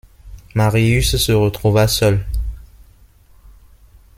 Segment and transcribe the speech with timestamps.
[0.55, 2.25] Marius se retrouva seul.